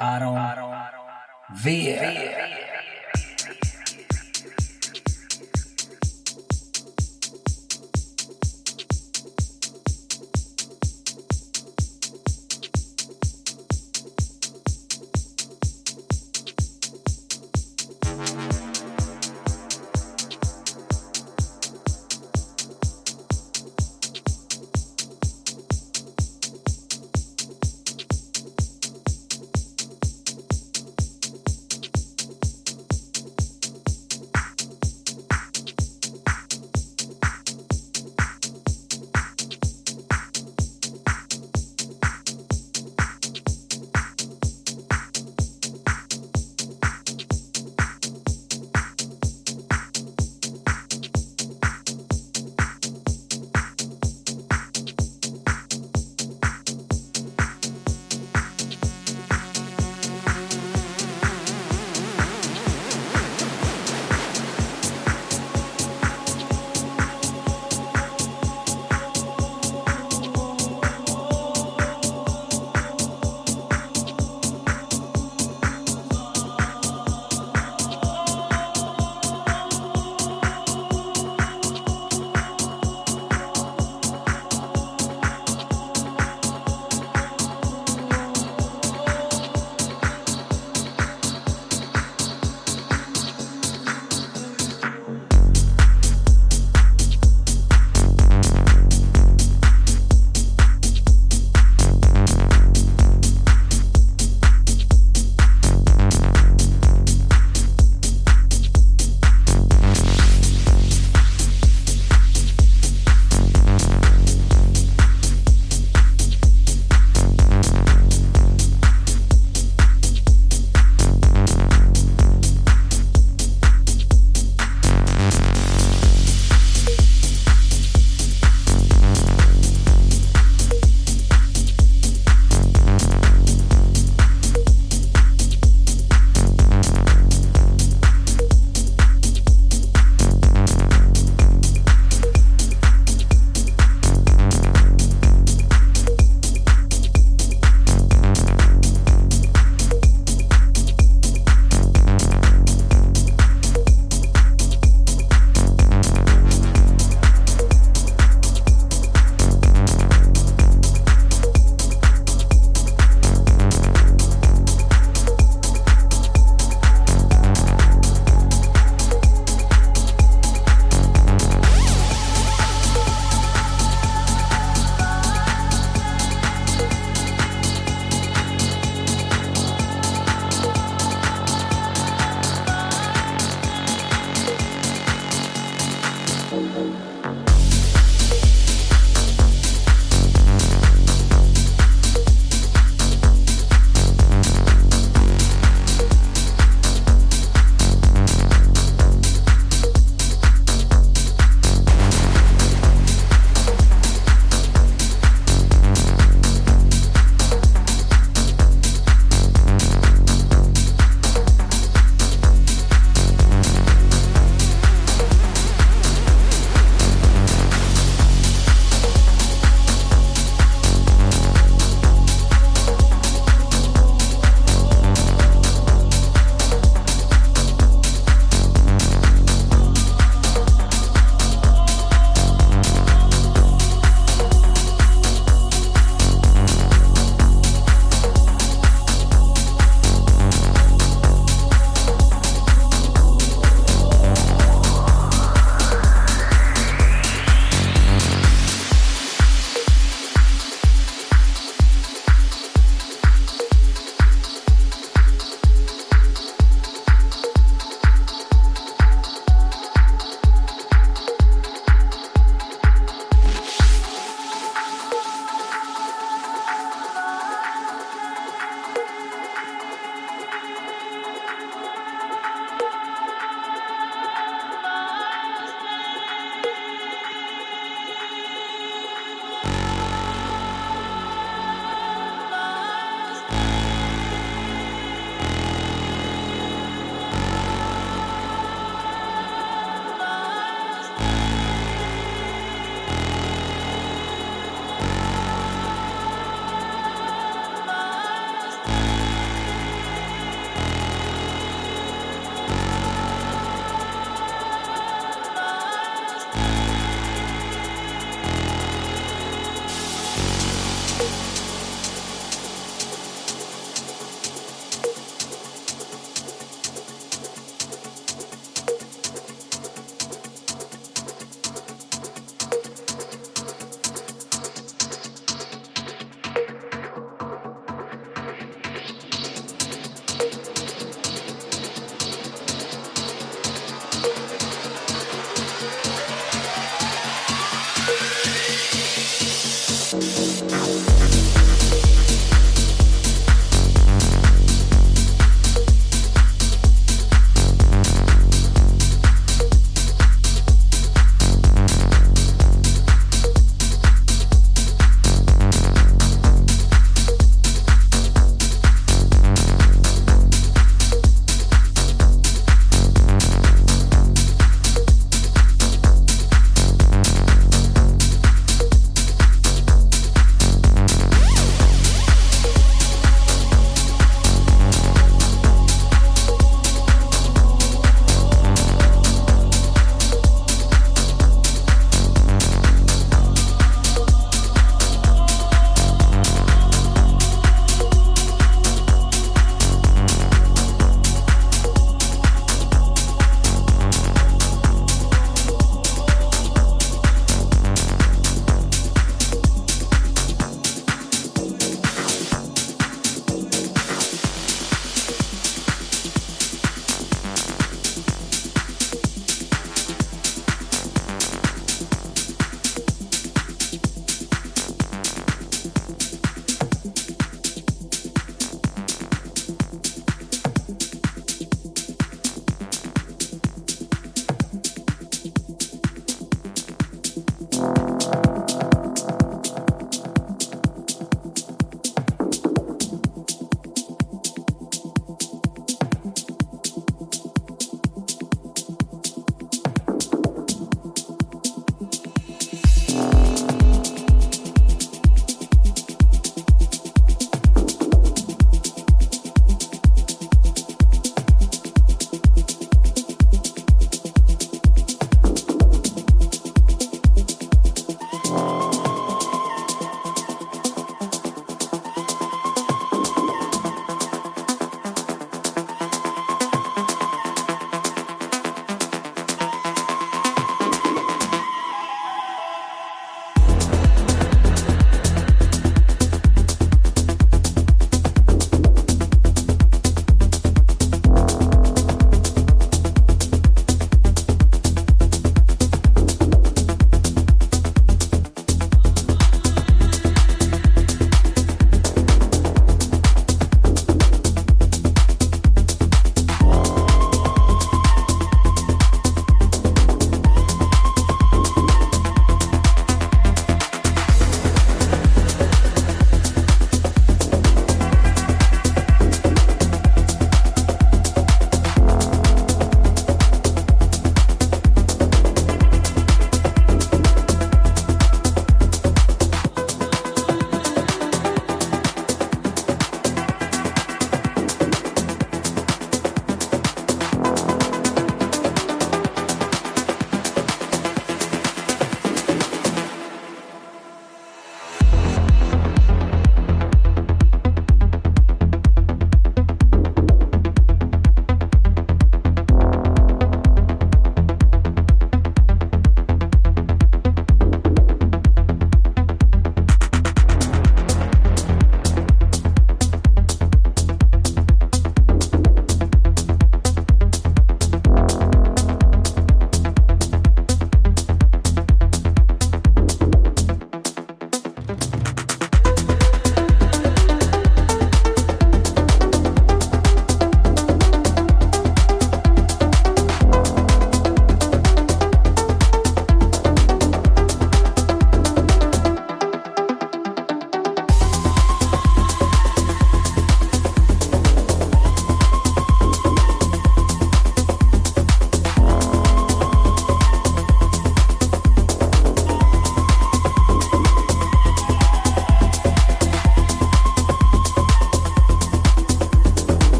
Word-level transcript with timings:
Aron 0.00 0.38
Villa. 1.50 2.57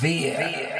via 0.00 0.36
VR. 0.36 0.75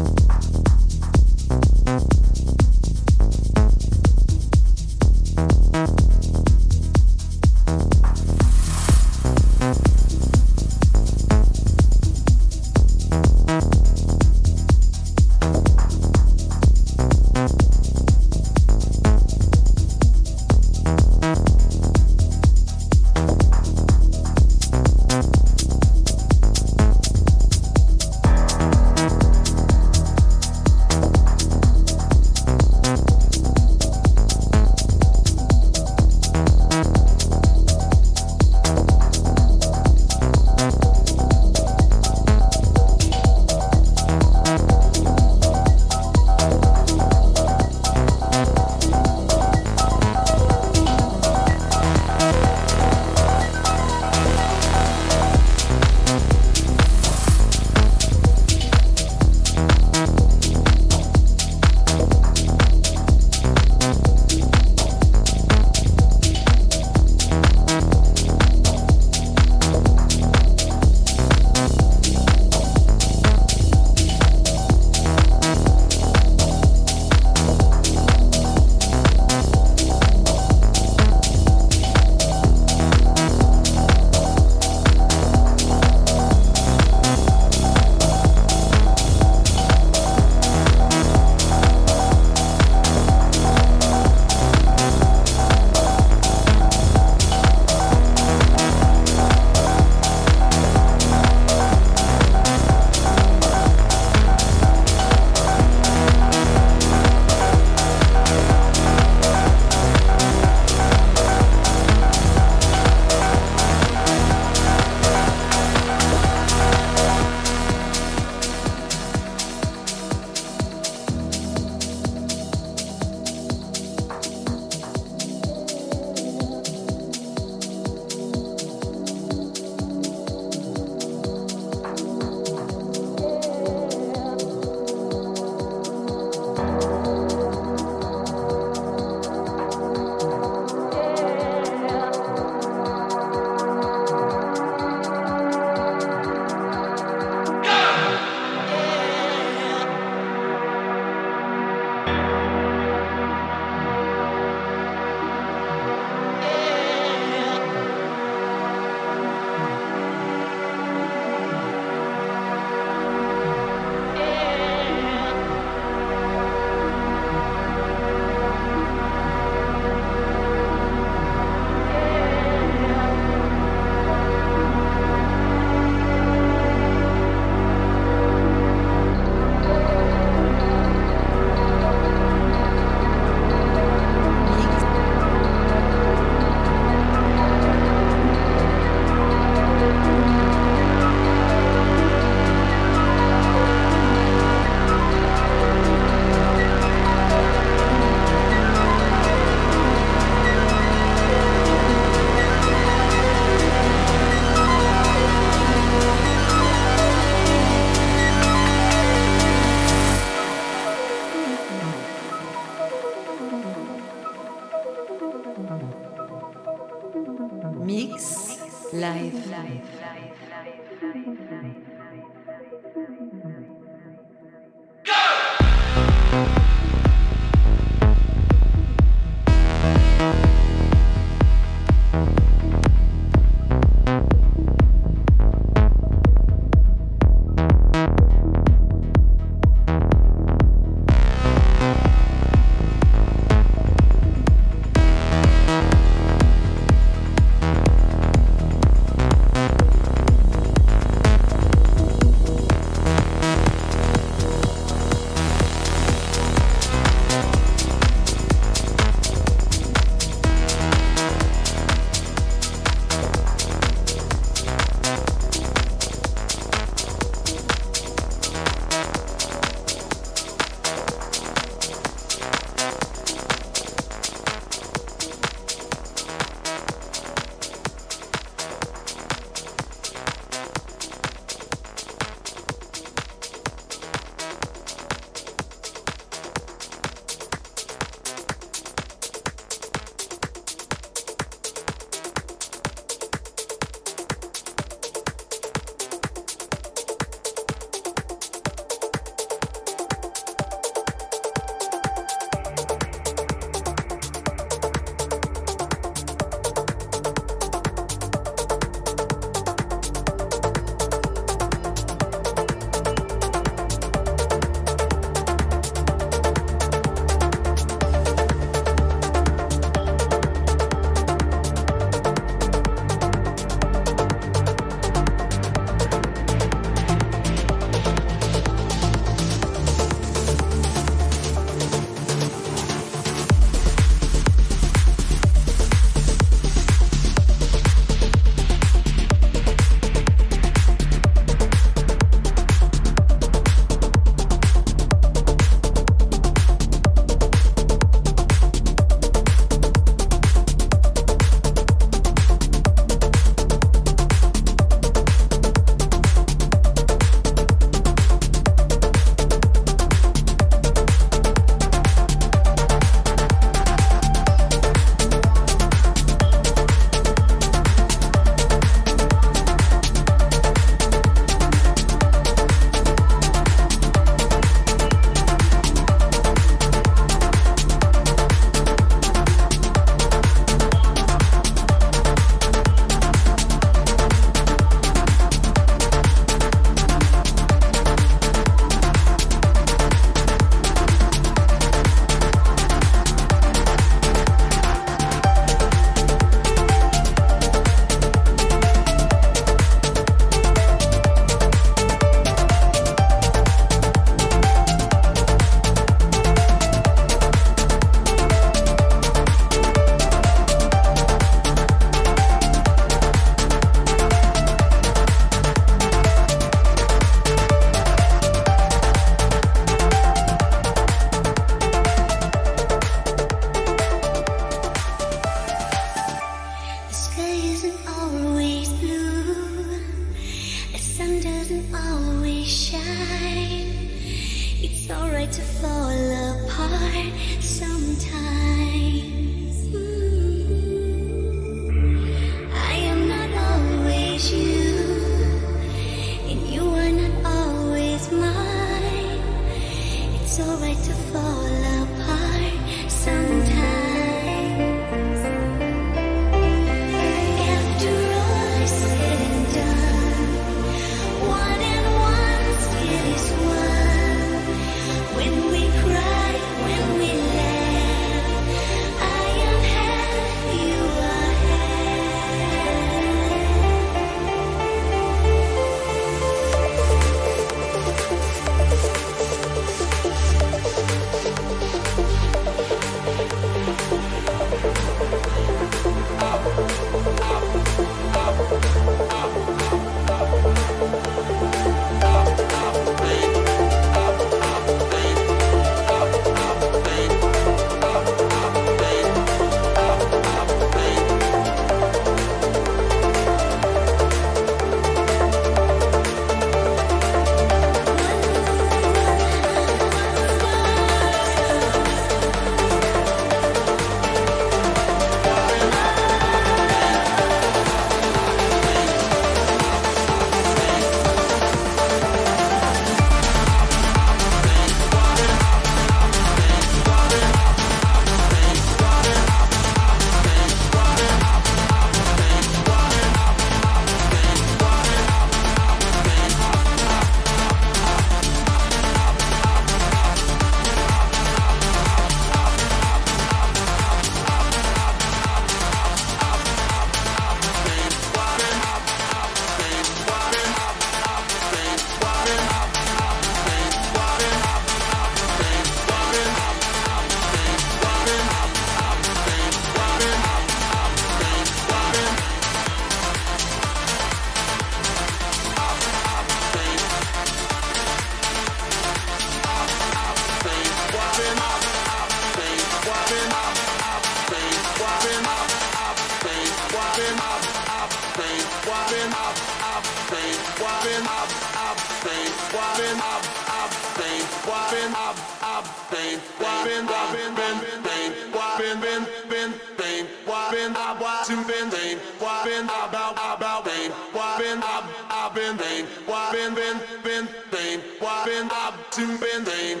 been, 592.16 592.40
what 592.40 592.64
been 592.64 592.84
about, 592.84 593.32
about 593.32 593.84
been, 593.84 594.10
what 594.32 594.58
been 594.58 594.78
up, 594.78 595.04
I've 595.30 595.54
been 595.54 595.76
been, 595.76 596.06
what 596.26 596.52
been 596.52 596.74
been, 596.74 597.00
been 597.22 597.48
been, 597.70 598.00
what 598.18 598.46
been 598.46 598.68
up 598.70 599.10
to 599.12 599.26
been 599.38 599.64
been, 599.64 600.00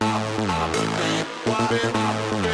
I've 0.00 0.72
been, 0.72 1.26
what 1.52 1.70
been 1.70 1.96
up, 1.96 2.42
been. 2.42 2.53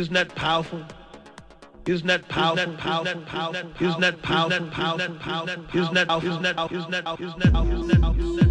Isn't 0.00 0.14
that 0.14 0.34
powerful? 0.34 0.82
Isn't 1.84 2.06
that 2.06 2.26
powerful? 2.26 2.58
Isn't 2.58 2.78
that 2.78 3.26
powerful? 3.26 3.86
Isn't 3.86 4.00
that 4.00 4.22
powerful? 4.22 4.56
Isn't 4.56 4.70
that 4.70 5.20
powerful? 5.20 5.78
Isn't 5.78 5.94
that 5.94 6.08
powerful? 6.08 6.30
Isn't 6.30 6.42
that 6.42 6.56
powerful? 6.56 6.78
Isn't 6.78 6.90
that 6.90 7.04
powerful? 7.04 7.26
Isn't 7.26 7.38
that 7.38 7.52
powerful? 7.52 7.74
Isn't 7.74 7.88
that 7.88 8.00
powerful? 8.00 8.49